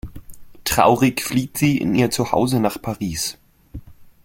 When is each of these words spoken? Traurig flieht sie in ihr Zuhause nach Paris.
Traurig 0.63 1.21
flieht 1.21 1.59
sie 1.59 1.77
in 1.77 1.93
ihr 1.93 2.09
Zuhause 2.09 2.59
nach 2.59 2.81
Paris. 2.81 3.37